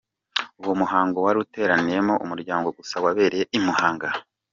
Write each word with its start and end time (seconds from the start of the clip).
Uwo 0.61 0.73
muhango 0.81 1.17
wari 1.25 1.37
uteraniyemo 1.45 2.13
umuryango 2.25 2.67
gusa 2.77 2.95
wabereye 3.03 3.45
i 3.57 3.59
Muhanga. 3.65 4.07